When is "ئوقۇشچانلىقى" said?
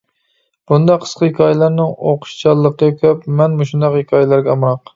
1.97-2.91